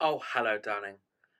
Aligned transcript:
Oh, 0.00 0.22
hello, 0.32 0.58
darling, 0.62 0.98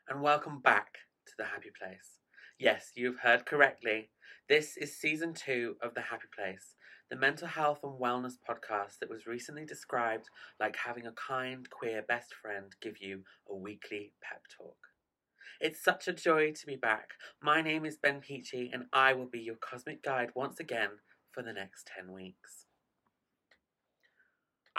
and 0.08 0.20
welcome 0.20 0.60
back 0.60 0.94
to 1.28 1.32
the 1.38 1.44
Happy 1.44 1.70
Place. 1.80 2.18
Yes, 2.58 2.90
you've 2.96 3.20
heard 3.20 3.46
correctly. 3.46 4.10
This 4.48 4.76
is 4.76 4.98
season 4.98 5.32
two 5.32 5.76
of 5.80 5.94
The 5.94 6.00
Happy 6.00 6.26
Place, 6.36 6.74
the 7.08 7.14
mental 7.14 7.46
health 7.46 7.78
and 7.84 8.00
wellness 8.00 8.32
podcast 8.32 8.98
that 8.98 9.08
was 9.08 9.28
recently 9.28 9.64
described 9.64 10.28
like 10.58 10.74
having 10.74 11.06
a 11.06 11.12
kind, 11.12 11.70
queer 11.70 12.02
best 12.02 12.34
friend 12.34 12.74
give 12.82 13.00
you 13.00 13.22
a 13.48 13.54
weekly 13.54 14.12
pep 14.20 14.42
talk. 14.56 14.88
It's 15.60 15.80
such 15.80 16.08
a 16.08 16.12
joy 16.12 16.50
to 16.50 16.66
be 16.66 16.74
back. 16.74 17.10
My 17.40 17.62
name 17.62 17.84
is 17.84 17.96
Ben 17.96 18.20
Pechey, 18.20 18.70
and 18.72 18.86
I 18.92 19.12
will 19.12 19.28
be 19.30 19.38
your 19.38 19.54
cosmic 19.54 20.02
guide 20.02 20.30
once 20.34 20.58
again 20.58 20.90
for 21.30 21.44
the 21.44 21.52
next 21.52 21.88
10 21.96 22.12
weeks. 22.12 22.67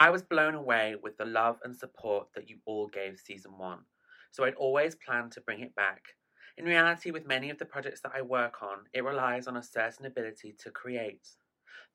I 0.00 0.08
was 0.08 0.22
blown 0.22 0.54
away 0.54 0.96
with 0.96 1.18
the 1.18 1.26
love 1.26 1.60
and 1.62 1.76
support 1.76 2.28
that 2.34 2.48
you 2.48 2.60
all 2.64 2.88
gave 2.88 3.20
season 3.20 3.58
one, 3.58 3.84
so 4.30 4.44
I'd 4.44 4.54
always 4.54 4.94
planned 4.94 5.32
to 5.32 5.42
bring 5.42 5.60
it 5.60 5.74
back. 5.74 6.16
In 6.56 6.64
reality, 6.64 7.10
with 7.10 7.26
many 7.26 7.50
of 7.50 7.58
the 7.58 7.66
projects 7.66 8.00
that 8.00 8.12
I 8.14 8.22
work 8.22 8.62
on, 8.62 8.86
it 8.94 9.04
relies 9.04 9.46
on 9.46 9.58
a 9.58 9.62
certain 9.62 10.06
ability 10.06 10.54
to 10.60 10.70
create. 10.70 11.28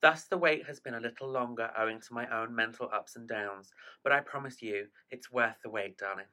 Thus, 0.02 0.26
the 0.26 0.38
wait 0.38 0.66
has 0.66 0.78
been 0.78 0.94
a 0.94 1.00
little 1.00 1.28
longer 1.28 1.72
owing 1.76 2.00
to 2.00 2.14
my 2.14 2.28
own 2.28 2.54
mental 2.54 2.88
ups 2.92 3.16
and 3.16 3.26
downs, 3.28 3.72
but 4.04 4.12
I 4.12 4.20
promise 4.20 4.62
you, 4.62 4.86
it's 5.10 5.32
worth 5.32 5.56
the 5.64 5.70
wait, 5.70 5.98
darling. 5.98 6.26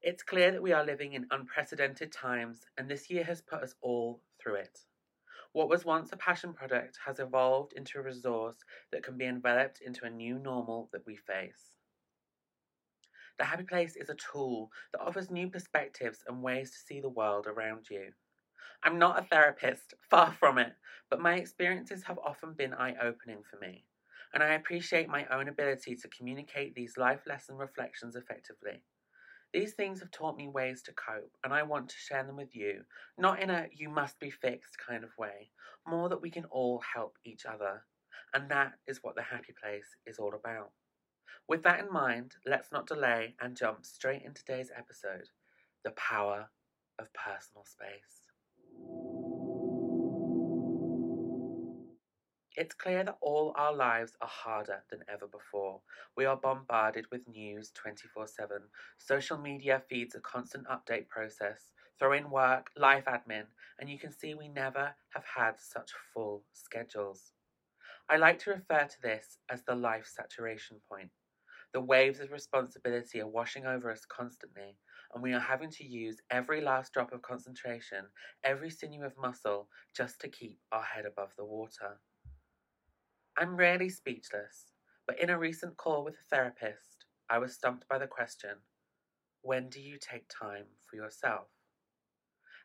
It's 0.00 0.22
clear 0.22 0.50
that 0.50 0.62
we 0.62 0.72
are 0.72 0.82
living 0.82 1.12
in 1.12 1.26
unprecedented 1.30 2.10
times, 2.10 2.64
and 2.78 2.88
this 2.88 3.10
year 3.10 3.24
has 3.24 3.42
put 3.42 3.62
us 3.62 3.74
all 3.82 4.22
through 4.40 4.54
it. 4.54 4.78
What 5.54 5.68
was 5.68 5.84
once 5.84 6.10
a 6.10 6.16
passion 6.16 6.52
product 6.52 6.98
has 7.06 7.20
evolved 7.20 7.74
into 7.74 7.98
a 7.98 8.02
resource 8.02 8.56
that 8.90 9.04
can 9.04 9.16
be 9.16 9.24
enveloped 9.24 9.80
into 9.80 10.04
a 10.04 10.10
new 10.10 10.36
normal 10.36 10.88
that 10.92 11.06
we 11.06 11.14
face. 11.14 11.76
The 13.38 13.44
Happy 13.44 13.62
Place 13.62 13.94
is 13.94 14.10
a 14.10 14.16
tool 14.16 14.72
that 14.90 15.00
offers 15.00 15.30
new 15.30 15.48
perspectives 15.48 16.24
and 16.26 16.42
ways 16.42 16.72
to 16.72 16.78
see 16.78 17.00
the 17.00 17.08
world 17.08 17.46
around 17.46 17.88
you. 17.88 18.14
I'm 18.82 18.98
not 18.98 19.16
a 19.16 19.22
therapist, 19.22 19.94
far 20.10 20.32
from 20.32 20.58
it, 20.58 20.72
but 21.08 21.20
my 21.20 21.36
experiences 21.36 22.02
have 22.02 22.18
often 22.18 22.54
been 22.54 22.74
eye 22.74 22.96
opening 23.00 23.44
for 23.48 23.56
me, 23.60 23.84
and 24.32 24.42
I 24.42 24.54
appreciate 24.54 25.08
my 25.08 25.24
own 25.26 25.46
ability 25.46 25.94
to 25.94 26.08
communicate 26.08 26.74
these 26.74 26.98
life 26.98 27.28
lesson 27.28 27.54
reflections 27.54 28.16
effectively. 28.16 28.82
These 29.54 29.74
things 29.74 30.00
have 30.00 30.10
taught 30.10 30.36
me 30.36 30.48
ways 30.48 30.82
to 30.82 30.92
cope, 30.92 31.30
and 31.44 31.54
I 31.54 31.62
want 31.62 31.88
to 31.88 31.96
share 31.96 32.24
them 32.24 32.34
with 32.34 32.56
you, 32.56 32.82
not 33.16 33.40
in 33.40 33.50
a 33.50 33.68
you 33.72 33.88
must 33.88 34.18
be 34.18 34.28
fixed 34.28 34.76
kind 34.84 35.04
of 35.04 35.16
way, 35.16 35.52
more 35.86 36.08
that 36.08 36.20
we 36.20 36.28
can 36.28 36.44
all 36.46 36.80
help 36.80 37.16
each 37.24 37.46
other. 37.46 37.84
And 38.34 38.50
that 38.50 38.72
is 38.88 38.98
what 39.02 39.14
the 39.14 39.22
happy 39.22 39.54
place 39.62 39.86
is 40.06 40.18
all 40.18 40.34
about. 40.34 40.72
With 41.46 41.62
that 41.62 41.78
in 41.78 41.92
mind, 41.92 42.34
let's 42.44 42.72
not 42.72 42.88
delay 42.88 43.36
and 43.40 43.56
jump 43.56 43.86
straight 43.86 44.22
into 44.22 44.42
today's 44.42 44.72
episode 44.76 45.28
the 45.84 45.92
power 45.92 46.50
of 46.98 47.14
personal 47.14 47.64
space. 47.64 48.23
It's 52.56 52.74
clear 52.74 53.02
that 53.04 53.18
all 53.20 53.52
our 53.56 53.72
lives 53.74 54.16
are 54.20 54.28
harder 54.28 54.84
than 54.88 55.04
ever 55.08 55.26
before. 55.26 55.82
We 56.16 56.24
are 56.24 56.36
bombarded 56.36 57.10
with 57.10 57.26
news 57.26 57.70
24 57.72 58.28
7. 58.28 58.70
Social 58.96 59.38
media 59.38 59.82
feeds 59.88 60.14
a 60.14 60.20
constant 60.20 60.66
update 60.68 61.08
process. 61.08 61.72
Throw 61.98 62.12
in 62.12 62.30
work, 62.30 62.70
life 62.76 63.06
admin, 63.06 63.46
and 63.78 63.90
you 63.90 63.98
can 63.98 64.12
see 64.12 64.34
we 64.34 64.48
never 64.48 64.94
have 65.10 65.24
had 65.24 65.60
such 65.60 65.92
full 66.12 66.44
schedules. 66.52 67.32
I 68.08 68.16
like 68.16 68.38
to 68.40 68.50
refer 68.50 68.84
to 68.86 69.02
this 69.02 69.38
as 69.48 69.62
the 69.64 69.74
life 69.74 70.06
saturation 70.06 70.80
point. 70.88 71.10
The 71.72 71.80
waves 71.80 72.20
of 72.20 72.30
responsibility 72.32 73.20
are 73.20 73.28
washing 73.28 73.66
over 73.66 73.90
us 73.90 74.04
constantly, 74.06 74.78
and 75.12 75.22
we 75.22 75.32
are 75.34 75.40
having 75.40 75.70
to 75.72 75.84
use 75.84 76.20
every 76.30 76.60
last 76.60 76.92
drop 76.92 77.12
of 77.12 77.22
concentration, 77.22 78.06
every 78.44 78.70
sinew 78.70 79.04
of 79.04 79.16
muscle, 79.18 79.68
just 79.94 80.20
to 80.20 80.28
keep 80.28 80.60
our 80.72 80.82
head 80.84 81.04
above 81.06 81.34
the 81.36 81.44
water. 81.44 82.00
I'm 83.36 83.56
rarely 83.56 83.88
speechless, 83.88 84.72
but 85.06 85.18
in 85.18 85.30
a 85.30 85.38
recent 85.38 85.76
call 85.76 86.04
with 86.04 86.14
a 86.14 86.24
therapist, 86.30 87.04
I 87.28 87.38
was 87.38 87.54
stumped 87.54 87.88
by 87.88 87.98
the 87.98 88.06
question 88.06 88.58
when 89.42 89.68
do 89.68 89.80
you 89.80 89.98
take 89.98 90.28
time 90.28 90.66
for 90.88 90.96
yourself? 90.96 91.48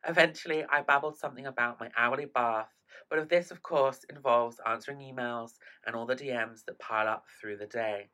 Eventually, 0.08 0.64
I 0.66 0.82
babbled 0.82 1.18
something 1.18 1.46
about 1.48 1.80
my 1.80 1.92
hourly 1.98 2.26
bath, 2.26 2.72
but 3.10 3.20
of 3.20 3.30
this, 3.30 3.52
of 3.52 3.64
course, 3.64 4.04
involves 4.10 4.60
answering 4.66 5.00
emails 5.00 5.54
and 5.86 5.96
all 5.96 6.06
the 6.06 6.16
DMs 6.16 6.64
that 6.66 6.80
pile 6.80 7.08
up 7.08 7.26
through 7.40 7.58
the 7.58 7.68
day. 7.68 8.10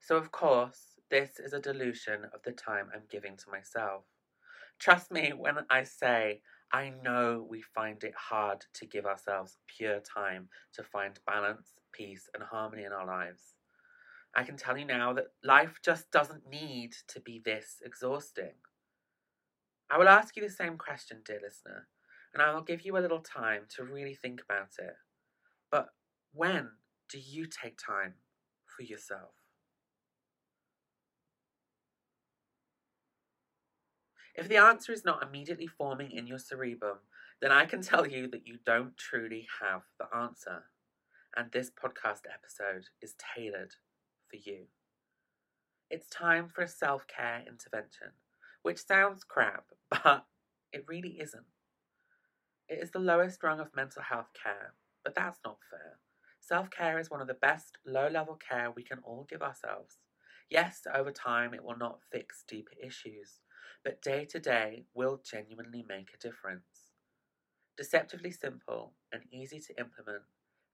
So, 0.00 0.16
of 0.16 0.30
course, 0.30 1.00
this 1.10 1.40
is 1.40 1.52
a 1.52 1.60
dilution 1.60 2.24
of 2.32 2.42
the 2.42 2.52
time 2.52 2.90
I'm 2.94 3.06
giving 3.10 3.36
to 3.38 3.50
myself. 3.50 4.04
Trust 4.78 5.10
me 5.10 5.32
when 5.32 5.66
I 5.70 5.84
say 5.84 6.42
I 6.74 6.92
know 7.04 7.46
we 7.48 7.62
find 7.62 8.02
it 8.02 8.14
hard 8.16 8.66
to 8.74 8.84
give 8.84 9.06
ourselves 9.06 9.58
pure 9.68 10.00
time 10.00 10.48
to 10.72 10.82
find 10.82 11.20
balance, 11.24 11.68
peace, 11.92 12.28
and 12.34 12.42
harmony 12.42 12.82
in 12.82 12.90
our 12.90 13.06
lives. 13.06 13.54
I 14.34 14.42
can 14.42 14.56
tell 14.56 14.76
you 14.76 14.84
now 14.84 15.12
that 15.12 15.28
life 15.44 15.78
just 15.84 16.10
doesn't 16.10 16.50
need 16.50 16.96
to 17.06 17.20
be 17.20 17.40
this 17.44 17.76
exhausting. 17.84 18.54
I 19.88 19.98
will 19.98 20.08
ask 20.08 20.34
you 20.34 20.42
the 20.42 20.50
same 20.50 20.76
question, 20.76 21.18
dear 21.24 21.38
listener, 21.40 21.86
and 22.32 22.42
I 22.42 22.52
will 22.52 22.62
give 22.62 22.84
you 22.84 22.96
a 22.96 22.98
little 22.98 23.20
time 23.20 23.66
to 23.76 23.84
really 23.84 24.16
think 24.16 24.42
about 24.42 24.70
it. 24.80 24.96
But 25.70 25.90
when 26.32 26.70
do 27.08 27.20
you 27.20 27.46
take 27.46 27.78
time 27.78 28.14
for 28.66 28.82
yourself? 28.82 29.43
If 34.34 34.48
the 34.48 34.56
answer 34.56 34.92
is 34.92 35.04
not 35.04 35.22
immediately 35.22 35.68
forming 35.68 36.10
in 36.10 36.26
your 36.26 36.38
cerebrum, 36.38 36.98
then 37.40 37.52
I 37.52 37.66
can 37.66 37.82
tell 37.82 38.06
you 38.06 38.26
that 38.28 38.46
you 38.46 38.58
don't 38.64 38.96
truly 38.96 39.46
have 39.60 39.82
the 39.98 40.06
answer. 40.16 40.64
And 41.36 41.50
this 41.52 41.70
podcast 41.70 42.22
episode 42.32 42.86
is 43.00 43.14
tailored 43.34 43.74
for 44.28 44.36
you. 44.36 44.66
It's 45.90 46.08
time 46.08 46.48
for 46.48 46.62
a 46.62 46.68
self 46.68 47.06
care 47.06 47.44
intervention, 47.46 48.12
which 48.62 48.84
sounds 48.84 49.22
crap, 49.22 49.66
but 49.90 50.24
it 50.72 50.84
really 50.88 51.20
isn't. 51.20 51.46
It 52.68 52.78
is 52.82 52.90
the 52.90 52.98
lowest 52.98 53.42
rung 53.42 53.60
of 53.60 53.76
mental 53.76 54.02
health 54.02 54.30
care, 54.42 54.74
but 55.04 55.14
that's 55.14 55.38
not 55.44 55.58
fair. 55.70 55.98
Self 56.40 56.70
care 56.70 56.98
is 56.98 57.10
one 57.10 57.20
of 57.20 57.28
the 57.28 57.34
best 57.34 57.78
low 57.86 58.08
level 58.08 58.34
care 58.34 58.70
we 58.70 58.82
can 58.82 58.98
all 59.04 59.26
give 59.28 59.42
ourselves. 59.42 59.98
Yes, 60.50 60.86
over 60.92 61.12
time 61.12 61.54
it 61.54 61.62
will 61.62 61.76
not 61.76 62.00
fix 62.10 62.42
deeper 62.46 62.72
issues, 62.82 63.40
but 63.84 64.02
day 64.02 64.24
to 64.26 64.38
day 64.38 64.84
will 64.94 65.20
genuinely 65.24 65.84
make 65.88 66.10
a 66.14 66.18
difference. 66.18 66.92
Deceptively 67.76 68.30
simple 68.30 68.94
and 69.12 69.22
easy 69.32 69.60
to 69.60 69.78
implement, 69.78 70.22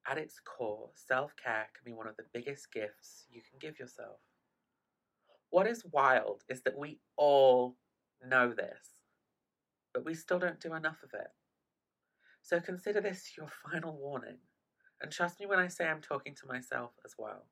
at 0.07 0.19
its 0.19 0.41
core, 0.41 0.91
self 0.95 1.35
care 1.37 1.69
can 1.75 1.85
be 1.85 1.97
one 1.97 2.07
of 2.07 2.17
the 2.17 2.25
biggest 2.33 2.73
gifts 2.73 3.27
you 3.31 3.43
can 3.43 3.59
give 3.59 3.79
yourself. 3.79 4.19
What 5.51 5.67
is 5.67 5.85
wild 5.85 6.45
is 6.49 6.63
that 6.63 6.79
we 6.79 7.01
all 7.17 7.77
know 8.25 8.53
this, 8.53 9.03
but 9.93 10.05
we 10.05 10.15
still 10.15 10.39
don't 10.39 10.61
do 10.61 10.75
enough 10.75 11.03
of 11.03 11.13
it. 11.15 11.31
So 12.43 12.61
consider 12.61 13.01
this 13.01 13.37
your 13.37 13.49
final 13.71 13.97
warning, 13.97 14.39
and 15.03 15.11
trust 15.13 15.41
me 15.41 15.47
when 15.47 15.59
I 15.59 15.69
say 15.69 15.87
I'm 15.87 16.01
talking 16.01 16.35
to 16.37 16.47
myself 16.47 16.93
as 17.05 17.15
well. 17.19 17.47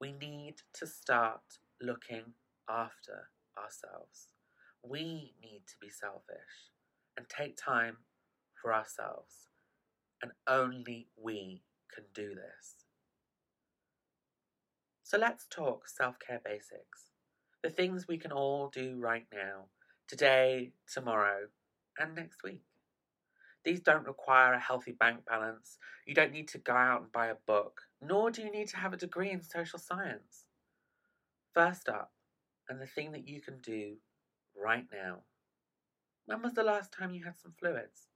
We 0.00 0.12
need 0.12 0.56
to 0.74 0.86
start 0.86 1.42
looking 1.80 2.34
after 2.68 3.30
ourselves. 3.58 4.37
We 4.82 5.34
need 5.42 5.62
to 5.68 5.74
be 5.80 5.90
selfish 5.90 6.72
and 7.16 7.28
take 7.28 7.56
time 7.56 7.98
for 8.60 8.72
ourselves. 8.72 9.48
And 10.22 10.32
only 10.46 11.08
we 11.16 11.62
can 11.94 12.04
do 12.14 12.34
this. 12.34 12.84
So 15.02 15.16
let's 15.16 15.46
talk 15.48 15.88
self 15.88 16.16
care 16.18 16.40
basics. 16.44 17.10
The 17.62 17.70
things 17.70 18.06
we 18.06 18.18
can 18.18 18.32
all 18.32 18.68
do 18.68 18.96
right 18.98 19.26
now, 19.32 19.66
today, 20.06 20.72
tomorrow, 20.92 21.48
and 21.98 22.14
next 22.14 22.42
week. 22.42 22.62
These 23.64 23.80
don't 23.80 24.06
require 24.06 24.54
a 24.54 24.60
healthy 24.60 24.92
bank 24.92 25.20
balance. 25.26 25.78
You 26.06 26.14
don't 26.14 26.32
need 26.32 26.48
to 26.48 26.58
go 26.58 26.72
out 26.72 27.02
and 27.02 27.12
buy 27.12 27.26
a 27.26 27.34
book, 27.46 27.82
nor 28.00 28.30
do 28.30 28.42
you 28.42 28.50
need 28.50 28.68
to 28.68 28.76
have 28.76 28.92
a 28.92 28.98
degree 28.98 29.30
in 29.30 29.42
social 29.42 29.78
science. 29.78 30.44
First 31.52 31.88
up, 31.88 32.12
and 32.68 32.80
the 32.80 32.86
thing 32.86 33.12
that 33.12 33.26
you 33.26 33.40
can 33.40 33.58
do 33.60 33.96
right 34.68 34.86
now. 34.92 35.20
When 36.26 36.42
was 36.42 36.52
the 36.52 36.62
last 36.62 36.92
time 36.92 37.14
you 37.14 37.24
had 37.24 37.38
some 37.38 37.54
fluids? 37.58 38.08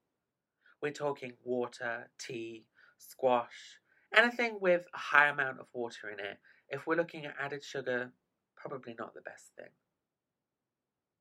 We're 0.82 0.92
talking 0.92 1.32
water, 1.42 2.10
tea, 2.18 2.66
squash, 2.98 3.78
anything 4.14 4.58
with 4.60 4.84
a 4.92 4.98
high 4.98 5.28
amount 5.28 5.60
of 5.60 5.66
water 5.72 6.10
in 6.10 6.20
it. 6.20 6.38
If 6.68 6.86
we're 6.86 6.96
looking 6.96 7.24
at 7.24 7.36
added 7.40 7.64
sugar, 7.64 8.12
probably 8.54 8.94
not 8.98 9.14
the 9.14 9.22
best 9.22 9.52
thing. 9.56 9.72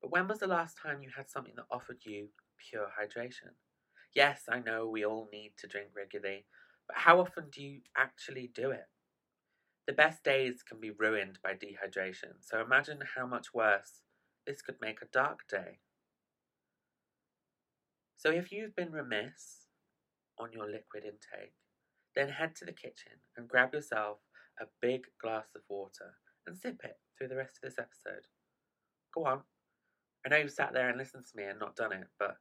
But 0.01 0.11
when 0.11 0.27
was 0.27 0.39
the 0.39 0.47
last 0.47 0.77
time 0.77 1.01
you 1.01 1.11
had 1.15 1.29
something 1.29 1.53
that 1.55 1.71
offered 1.71 1.99
you 2.03 2.27
pure 2.57 2.87
hydration? 2.99 3.53
Yes, 4.13 4.43
I 4.49 4.59
know 4.59 4.89
we 4.89 5.05
all 5.05 5.29
need 5.31 5.53
to 5.59 5.67
drink 5.67 5.91
regularly, 5.95 6.43
but 6.87 6.97
how 6.97 7.21
often 7.21 7.45
do 7.49 7.63
you 7.63 7.79
actually 7.95 8.51
do 8.53 8.71
it? 8.71 8.89
The 9.87 9.93
best 9.93 10.25
days 10.25 10.61
can 10.61 10.81
be 10.81 10.91
ruined 10.91 11.39
by 11.41 11.53
dehydration, 11.53 12.33
so 12.41 12.59
imagine 12.59 12.99
how 13.15 13.25
much 13.25 13.53
worse 13.53 14.01
this 14.45 14.61
could 14.61 14.75
make 14.81 15.01
a 15.01 15.11
dark 15.11 15.39
day. 15.49 15.79
So 18.17 18.29
if 18.29 18.51
you've 18.51 18.75
been 18.75 18.91
remiss 18.91 19.67
on 20.39 20.53
your 20.53 20.65
liquid 20.65 21.03
intake, 21.03 21.53
then 22.15 22.29
head 22.29 22.55
to 22.55 22.65
the 22.65 22.71
kitchen 22.71 23.13
and 23.37 23.47
grab 23.47 23.73
yourself 23.73 24.19
a 24.59 24.65
big 24.81 25.05
glass 25.21 25.47
of 25.55 25.61
water 25.69 26.15
and 26.45 26.57
sip 26.57 26.81
it 26.83 26.97
through 27.17 27.29
the 27.29 27.35
rest 27.35 27.57
of 27.57 27.69
this 27.69 27.79
episode. 27.79 28.27
Go 29.13 29.25
on. 29.25 29.41
I 30.25 30.29
know 30.29 30.37
you've 30.37 30.51
sat 30.51 30.73
there 30.73 30.89
and 30.89 30.97
listened 30.97 31.23
to 31.25 31.37
me 31.37 31.43
and 31.43 31.59
not 31.59 31.75
done 31.75 31.93
it, 31.93 32.07
but 32.19 32.37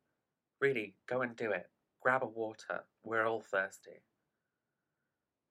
really, 0.61 0.97
go 1.09 1.23
and 1.23 1.35
do 1.35 1.51
it. 1.53 1.71
Grab 2.03 2.23
a 2.23 2.27
water. 2.27 2.85
We're 3.05 3.27
all 3.27 3.41
thirsty. 3.41 4.03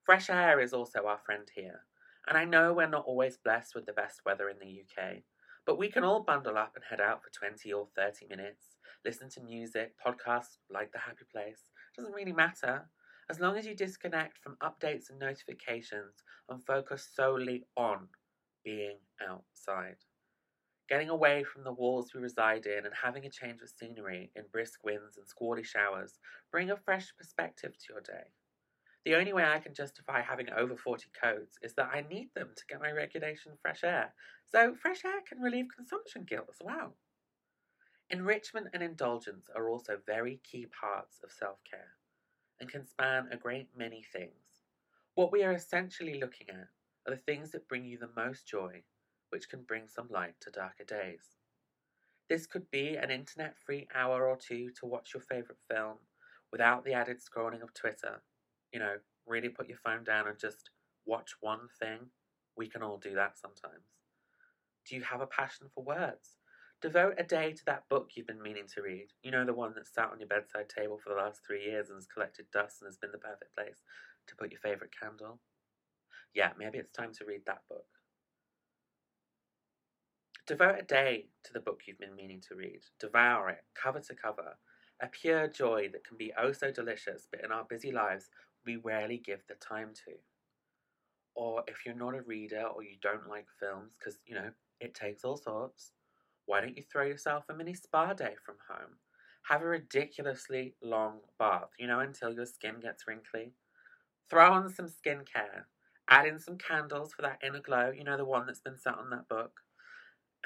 Fresh 0.04 0.30
air 0.30 0.60
is 0.60 0.72
also 0.72 1.06
our 1.06 1.18
friend 1.18 1.48
here, 1.54 1.80
and 2.26 2.36
I 2.36 2.44
know 2.44 2.72
we're 2.72 2.88
not 2.88 3.04
always 3.04 3.36
blessed 3.36 3.74
with 3.74 3.86
the 3.86 3.92
best 3.92 4.20
weather 4.24 4.48
in 4.48 4.58
the 4.58 4.82
UK, 4.82 5.22
but 5.70 5.78
we 5.78 5.88
can 5.88 6.02
all 6.02 6.18
bundle 6.18 6.58
up 6.58 6.72
and 6.74 6.82
head 6.82 7.00
out 7.00 7.22
for 7.22 7.30
20 7.30 7.72
or 7.72 7.86
30 7.94 8.26
minutes, 8.26 8.74
listen 9.04 9.30
to 9.30 9.40
music, 9.40 9.94
podcasts 10.04 10.58
like 10.68 10.90
The 10.90 10.98
Happy 10.98 11.24
Place. 11.30 11.62
It 11.92 12.00
doesn't 12.00 12.12
really 12.12 12.32
matter. 12.32 12.88
As 13.30 13.38
long 13.38 13.56
as 13.56 13.66
you 13.66 13.76
disconnect 13.76 14.38
from 14.38 14.56
updates 14.64 15.10
and 15.10 15.20
notifications 15.20 16.24
and 16.48 16.60
focus 16.66 17.08
solely 17.14 17.62
on 17.76 18.08
being 18.64 18.96
outside. 19.24 19.98
Getting 20.88 21.08
away 21.08 21.44
from 21.44 21.62
the 21.62 21.72
walls 21.72 22.10
we 22.12 22.20
reside 22.20 22.66
in 22.66 22.84
and 22.84 22.94
having 23.04 23.24
a 23.24 23.30
change 23.30 23.62
of 23.62 23.68
scenery 23.68 24.32
in 24.34 24.46
brisk 24.50 24.82
winds 24.82 25.18
and 25.18 25.28
squally 25.28 25.62
showers 25.62 26.18
bring 26.50 26.72
a 26.72 26.76
fresh 26.76 27.12
perspective 27.16 27.74
to 27.78 27.92
your 27.92 28.00
day. 28.00 28.32
The 29.04 29.14
only 29.14 29.32
way 29.32 29.44
I 29.44 29.60
can 29.60 29.72
justify 29.72 30.20
having 30.20 30.50
over 30.50 30.76
40 30.76 31.06
codes 31.18 31.58
is 31.62 31.72
that 31.74 31.90
I 31.92 32.02
need 32.02 32.28
them 32.34 32.50
to 32.54 32.66
get 32.68 32.80
my 32.80 32.90
regulation 32.90 33.52
fresh 33.62 33.82
air, 33.82 34.12
so 34.46 34.74
fresh 34.74 35.04
air 35.04 35.22
can 35.26 35.40
relieve 35.40 35.68
consumption 35.74 36.24
guilt 36.24 36.48
as 36.50 36.60
well. 36.62 36.96
Enrichment 38.10 38.68
and 38.74 38.82
indulgence 38.82 39.48
are 39.54 39.70
also 39.70 39.98
very 40.04 40.40
key 40.42 40.66
parts 40.66 41.20
of 41.24 41.32
self 41.32 41.58
care 41.68 41.94
and 42.60 42.68
can 42.68 42.84
span 42.86 43.28
a 43.30 43.36
great 43.36 43.68
many 43.74 44.02
things. 44.02 44.60
What 45.14 45.32
we 45.32 45.42
are 45.44 45.52
essentially 45.52 46.20
looking 46.20 46.50
at 46.50 46.68
are 47.06 47.14
the 47.14 47.22
things 47.22 47.52
that 47.52 47.68
bring 47.68 47.84
you 47.84 47.98
the 47.98 48.10
most 48.14 48.46
joy, 48.46 48.82
which 49.30 49.48
can 49.48 49.62
bring 49.62 49.88
some 49.88 50.08
light 50.10 50.34
to 50.40 50.50
darker 50.50 50.84
days. 50.84 51.36
This 52.28 52.46
could 52.46 52.70
be 52.70 52.96
an 52.96 53.10
internet 53.10 53.56
free 53.58 53.88
hour 53.94 54.28
or 54.28 54.36
two 54.36 54.70
to 54.78 54.86
watch 54.86 55.14
your 55.14 55.22
favourite 55.22 55.60
film 55.68 55.96
without 56.52 56.84
the 56.84 56.92
added 56.92 57.18
scrolling 57.18 57.62
of 57.62 57.72
Twitter. 57.72 58.22
You 58.72 58.80
know, 58.80 58.96
really 59.26 59.48
put 59.48 59.68
your 59.68 59.78
phone 59.78 60.04
down 60.04 60.28
and 60.28 60.38
just 60.38 60.70
watch 61.06 61.30
one 61.40 61.68
thing. 61.78 62.10
We 62.56 62.68
can 62.68 62.82
all 62.82 62.98
do 62.98 63.14
that 63.14 63.38
sometimes. 63.38 63.86
Do 64.88 64.96
you 64.96 65.02
have 65.02 65.20
a 65.20 65.26
passion 65.26 65.68
for 65.74 65.84
words? 65.84 66.36
Devote 66.82 67.14
a 67.18 67.24
day 67.24 67.52
to 67.52 67.64
that 67.66 67.88
book 67.88 68.10
you've 68.14 68.26
been 68.26 68.42
meaning 68.42 68.64
to 68.74 68.82
read. 68.82 69.08
You 69.22 69.30
know, 69.30 69.44
the 69.44 69.52
one 69.52 69.72
that's 69.74 69.92
sat 69.94 70.10
on 70.10 70.18
your 70.18 70.28
bedside 70.28 70.68
table 70.68 70.98
for 71.02 71.10
the 71.10 71.20
last 71.20 71.40
three 71.46 71.64
years 71.64 71.90
and 71.90 71.96
has 71.96 72.06
collected 72.06 72.46
dust 72.52 72.78
and 72.80 72.88
has 72.88 72.96
been 72.96 73.12
the 73.12 73.18
perfect 73.18 73.54
place 73.54 73.82
to 74.28 74.36
put 74.36 74.50
your 74.50 74.60
favourite 74.60 74.92
candle 74.98 75.40
yeah, 76.34 76.50
maybe 76.58 76.78
it's 76.78 76.92
time 76.92 77.12
to 77.18 77.24
read 77.24 77.42
that 77.46 77.62
book. 77.68 77.86
Devote 80.46 80.78
a 80.80 80.82
day 80.82 81.26
to 81.44 81.52
the 81.52 81.60
book 81.60 81.82
you've 81.86 81.98
been 81.98 82.14
meaning 82.14 82.40
to 82.48 82.54
read. 82.54 82.80
Devour 82.98 83.50
it, 83.50 83.64
cover 83.74 84.00
to 84.00 84.14
cover. 84.14 84.56
A 85.02 85.06
pure 85.06 85.48
joy 85.48 85.88
that 85.92 86.04
can 86.04 86.16
be 86.16 86.32
oh 86.38 86.52
so 86.52 86.70
delicious, 86.70 87.26
but 87.30 87.44
in 87.44 87.52
our 87.52 87.64
busy 87.64 87.90
lives, 87.90 88.28
we 88.64 88.76
rarely 88.76 89.18
give 89.18 89.40
the 89.48 89.54
time 89.54 89.90
to. 90.06 90.12
Or 91.34 91.64
if 91.66 91.86
you're 91.86 91.94
not 91.94 92.14
a 92.14 92.22
reader 92.22 92.62
or 92.62 92.82
you 92.82 92.96
don't 93.00 93.28
like 93.28 93.46
films, 93.58 93.92
because, 93.98 94.18
you 94.26 94.34
know, 94.34 94.50
it 94.80 94.94
takes 94.94 95.24
all 95.24 95.36
sorts, 95.36 95.92
why 96.46 96.60
don't 96.60 96.76
you 96.76 96.82
throw 96.82 97.04
yourself 97.04 97.44
a 97.48 97.54
mini 97.54 97.74
spa 97.74 98.12
day 98.12 98.34
from 98.44 98.56
home? 98.68 98.96
Have 99.48 99.62
a 99.62 99.66
ridiculously 99.66 100.74
long 100.82 101.20
bath, 101.38 101.70
you 101.78 101.86
know, 101.86 102.00
until 102.00 102.32
your 102.32 102.46
skin 102.46 102.80
gets 102.80 103.06
wrinkly. 103.06 103.52
Throw 104.28 104.52
on 104.52 104.68
some 104.68 104.86
skincare. 104.86 105.64
Add 106.08 106.26
in 106.26 106.40
some 106.40 106.58
candles 106.58 107.12
for 107.12 107.22
that 107.22 107.38
inner 107.46 107.60
glow, 107.60 107.90
you 107.90 108.04
know, 108.04 108.16
the 108.16 108.24
one 108.24 108.46
that's 108.46 108.60
been 108.60 108.78
sat 108.78 108.98
on 108.98 109.10
that 109.10 109.28
book. 109.28 109.60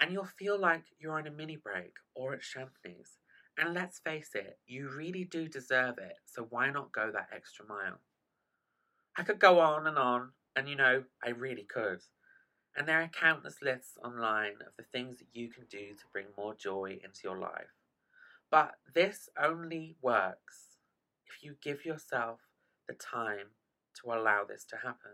And 0.00 0.12
you'll 0.12 0.24
feel 0.24 0.58
like 0.58 0.84
you're 0.98 1.18
on 1.18 1.26
a 1.26 1.30
mini 1.30 1.56
break 1.56 1.94
or 2.14 2.34
at 2.34 2.40
Champneys. 2.42 3.18
And 3.56 3.72
let's 3.72 4.00
face 4.00 4.30
it, 4.34 4.58
you 4.66 4.88
really 4.88 5.24
do 5.24 5.48
deserve 5.48 5.98
it, 5.98 6.16
so 6.26 6.46
why 6.50 6.70
not 6.70 6.92
go 6.92 7.10
that 7.12 7.28
extra 7.34 7.64
mile? 7.66 8.00
I 9.16 9.22
could 9.22 9.38
go 9.38 9.60
on 9.60 9.86
and 9.86 9.96
on, 9.96 10.30
and 10.56 10.68
you 10.68 10.74
know, 10.74 11.04
I 11.24 11.30
really 11.30 11.62
could. 11.62 12.00
And 12.76 12.88
there 12.88 13.00
are 13.00 13.08
countless 13.08 13.62
lists 13.62 13.96
online 14.04 14.54
of 14.66 14.72
the 14.76 14.82
things 14.82 15.18
that 15.18 15.28
you 15.32 15.48
can 15.48 15.64
do 15.70 15.94
to 15.94 16.04
bring 16.12 16.26
more 16.36 16.54
joy 16.54 16.98
into 17.04 17.20
your 17.22 17.38
life. 17.38 17.70
But 18.50 18.72
this 18.92 19.28
only 19.40 19.96
works 20.02 20.78
if 21.26 21.44
you 21.44 21.54
give 21.62 21.84
yourself 21.84 22.40
the 22.88 22.94
time 22.94 23.50
to 24.02 24.12
allow 24.12 24.44
this 24.44 24.64
to 24.70 24.76
happen. 24.76 25.12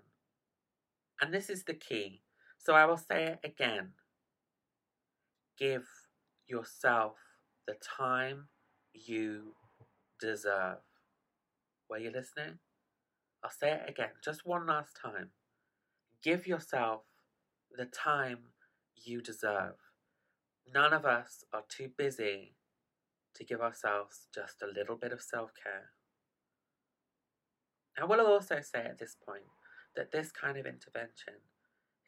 And 1.21 1.35
this 1.35 1.51
is 1.51 1.65
the 1.65 1.75
key. 1.75 2.23
So 2.57 2.75
I 2.75 2.87
will 2.87 2.97
say 2.97 3.25
it 3.25 3.41
again. 3.45 3.91
Give 5.59 5.87
yourself 6.47 7.17
the 7.71 7.77
time 7.97 8.49
you 8.93 9.55
deserve. 10.21 10.79
Were 11.89 11.99
you 11.99 12.11
listening? 12.11 12.59
I'll 13.45 13.51
say 13.51 13.71
it 13.73 13.89
again, 13.89 14.11
just 14.25 14.45
one 14.45 14.67
last 14.67 14.99
time. 15.01 15.31
Give 16.21 16.49
yourself 16.49 17.03
the 17.71 17.85
time 17.85 18.39
you 18.97 19.23
deserve. 19.23 19.77
None 20.75 20.93
of 20.93 21.05
us 21.05 21.45
are 21.53 21.63
too 21.69 21.91
busy 21.97 22.57
to 23.37 23.45
give 23.45 23.61
ourselves 23.61 24.27
just 24.35 24.63
a 24.63 24.67
little 24.67 24.97
bit 24.97 25.13
of 25.13 25.23
self 25.23 25.53
care. 25.63 25.93
I 28.01 28.05
will 28.05 28.27
also 28.27 28.61
say 28.63 28.81
at 28.81 28.99
this 28.99 29.17
point 29.25 29.45
that 29.95 30.11
this 30.11 30.33
kind 30.33 30.59
of 30.59 30.67
intervention, 30.67 31.35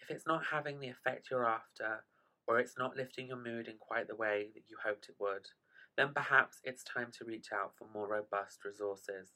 if 0.01 0.11
it's 0.11 0.27
not 0.27 0.43
having 0.51 0.81
the 0.81 0.89
effect 0.89 1.29
you're 1.31 1.47
after, 1.47 2.03
or 2.47 2.59
it's 2.59 2.79
not 2.79 2.97
lifting 2.97 3.29
your 3.29 3.37
mood 3.37 3.69
in 3.69 3.77
quite 3.79 4.09
the 4.09 4.17
way 4.17 4.49
that 4.55 4.65
you 4.69 4.77
hoped 4.85 5.09
it 5.09 5.15
would, 5.19 5.49
then 5.97 6.13
perhaps 6.15 6.59
it's 6.65 6.83
time 6.83 7.09
to 7.13 7.25
reach 7.25 7.49
out 7.53 7.73
for 7.77 7.87
more 7.93 8.09
robust 8.09 8.65
resources, 8.65 9.33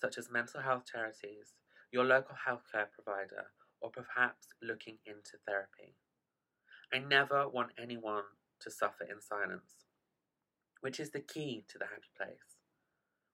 such 0.00 0.18
as 0.18 0.30
mental 0.30 0.60
health 0.60 0.84
charities, 0.90 1.54
your 1.90 2.04
local 2.04 2.36
healthcare 2.46 2.86
provider, 2.92 3.46
or 3.80 3.90
perhaps 3.90 4.48
looking 4.62 4.98
into 5.06 5.38
therapy. 5.46 5.94
I 6.92 6.98
never 6.98 7.48
want 7.48 7.72
anyone 7.80 8.24
to 8.60 8.70
suffer 8.70 9.04
in 9.04 9.20
silence, 9.20 9.86
which 10.80 11.00
is 11.00 11.10
the 11.10 11.20
key 11.20 11.64
to 11.68 11.78
the 11.78 11.86
happy 11.86 12.10
place. 12.16 12.58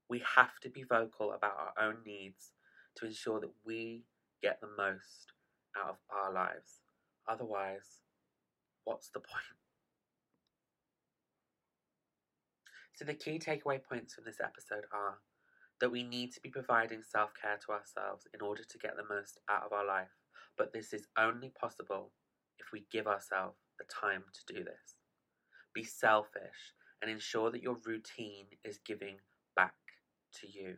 We 0.08 0.22
have 0.36 0.58
to 0.62 0.68
be 0.68 0.82
vocal 0.82 1.32
about 1.32 1.74
our 1.76 1.88
own 1.88 1.98
needs 2.04 2.52
to 2.96 3.06
ensure 3.06 3.40
that 3.40 3.52
we 3.64 4.04
get 4.42 4.60
the 4.60 4.68
most 4.76 5.32
out 5.76 5.90
of 5.90 5.96
our 6.10 6.32
lives. 6.32 6.80
Otherwise, 7.28 8.00
what's 8.84 9.10
the 9.10 9.20
point? 9.20 9.56
So, 12.94 13.04
the 13.04 13.14
key 13.14 13.38
takeaway 13.38 13.82
points 13.82 14.14
from 14.14 14.24
this 14.24 14.40
episode 14.42 14.84
are 14.92 15.18
that 15.80 15.90
we 15.90 16.02
need 16.02 16.32
to 16.34 16.40
be 16.40 16.50
providing 16.50 17.02
self 17.02 17.30
care 17.40 17.58
to 17.66 17.72
ourselves 17.72 18.26
in 18.34 18.42
order 18.42 18.62
to 18.62 18.78
get 18.78 18.96
the 18.96 19.14
most 19.14 19.40
out 19.48 19.64
of 19.64 19.72
our 19.72 19.86
life, 19.86 20.12
but 20.58 20.72
this 20.72 20.92
is 20.92 21.06
only 21.18 21.50
possible 21.58 22.12
if 22.58 22.66
we 22.72 22.84
give 22.92 23.06
ourselves 23.06 23.56
the 23.78 23.86
time 23.86 24.24
to 24.34 24.54
do 24.54 24.62
this. 24.62 24.96
Be 25.74 25.82
selfish 25.82 26.74
and 27.00 27.10
ensure 27.10 27.50
that 27.50 27.62
your 27.62 27.78
routine 27.86 28.46
is 28.64 28.78
giving 28.84 29.16
back 29.56 29.74
to 30.40 30.46
you. 30.46 30.76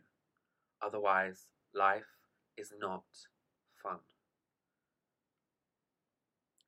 Otherwise, 0.81 1.47
life 1.73 2.03
is 2.57 2.71
not 2.79 3.03
fun. 3.81 3.99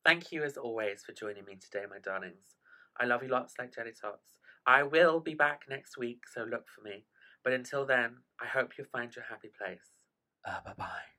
Thank 0.05 0.31
you 0.31 0.43
as 0.43 0.55
always 0.55 1.03
for 1.03 1.13
joining 1.13 1.45
me 1.45 1.55
today, 1.55 1.85
my 1.89 1.97
darlings. 1.97 2.57
I 2.99 3.05
love 3.05 3.23
you 3.23 3.29
lots 3.29 3.55
like 3.57 3.73
jelly 3.73 3.91
tots. 3.99 4.37
I 4.67 4.83
will 4.83 5.19
be 5.19 5.33
back 5.33 5.63
next 5.67 5.97
week, 5.97 6.23
so 6.31 6.43
look 6.43 6.67
for 6.69 6.81
me. 6.81 7.05
But 7.43 7.53
until 7.53 7.85
then, 7.85 8.17
I 8.39 8.45
hope 8.45 8.77
you 8.77 8.85
find 8.85 9.15
your 9.15 9.25
happy 9.25 9.49
place. 9.57 9.93
Uh, 10.45 10.59
bye 10.63 10.73
bye. 10.77 11.14